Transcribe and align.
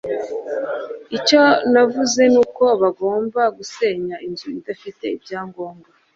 icyo 1.17 1.41
navuze 1.71 2.23
nuko 2.33 2.63
bagomba 2.81 3.41
gusenya 3.57 4.15
inzu 4.27 4.47
idafite 4.59 5.05
ibyangombwa 5.15 5.89